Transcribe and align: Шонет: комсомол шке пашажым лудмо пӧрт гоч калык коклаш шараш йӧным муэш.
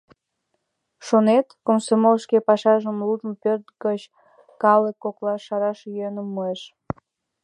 Шонет: 1.07 1.47
комсомол 1.65 2.15
шке 2.23 2.37
пашажым 2.47 2.97
лудмо 3.07 3.33
пӧрт 3.41 3.65
гоч 3.83 4.01
калык 4.63 4.97
коклаш 5.03 5.41
шараш 5.47 5.79
йӧным 5.95 6.27
муэш. 6.35 6.61